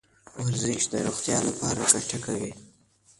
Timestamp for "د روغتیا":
0.91-1.37